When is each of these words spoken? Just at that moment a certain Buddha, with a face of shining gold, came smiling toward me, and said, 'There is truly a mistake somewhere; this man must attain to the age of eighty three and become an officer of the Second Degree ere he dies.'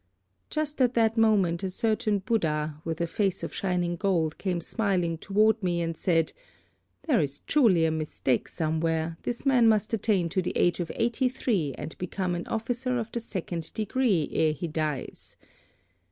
Just 0.49 0.81
at 0.81 0.95
that 0.95 1.15
moment 1.15 1.61
a 1.61 1.69
certain 1.69 2.17
Buddha, 2.17 2.81
with 2.83 2.99
a 3.01 3.05
face 3.05 3.43
of 3.43 3.53
shining 3.53 3.97
gold, 3.97 4.39
came 4.39 4.59
smiling 4.59 5.15
toward 5.15 5.61
me, 5.61 5.79
and 5.79 5.95
said, 5.95 6.33
'There 7.03 7.21
is 7.21 7.41
truly 7.41 7.85
a 7.85 7.91
mistake 7.91 8.47
somewhere; 8.47 9.19
this 9.21 9.45
man 9.45 9.67
must 9.67 9.93
attain 9.93 10.27
to 10.29 10.41
the 10.41 10.57
age 10.57 10.79
of 10.79 10.91
eighty 10.95 11.29
three 11.29 11.75
and 11.77 11.95
become 11.99 12.33
an 12.33 12.47
officer 12.47 12.97
of 12.97 13.11
the 13.11 13.19
Second 13.19 13.71
Degree 13.75 14.27
ere 14.33 14.53
he 14.53 14.67
dies.' 14.67 15.35